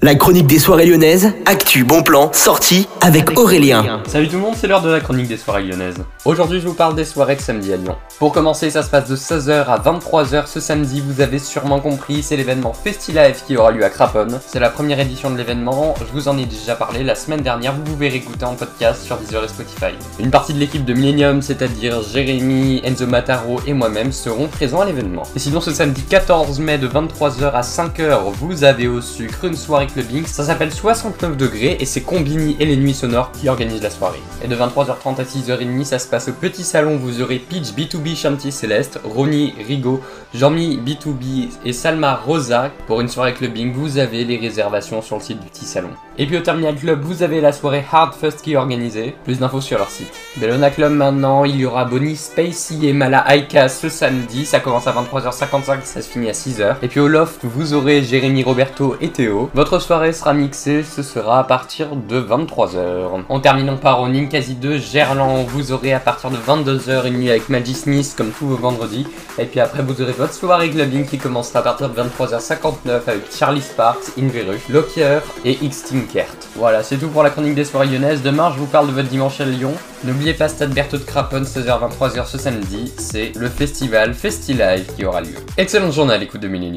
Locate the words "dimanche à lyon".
79.08-79.74